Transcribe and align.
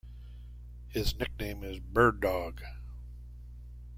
His 0.89 1.15
nickname 1.19 1.63
is 1.63 1.77
Bird 1.79 2.21
Dogg. 2.21 2.61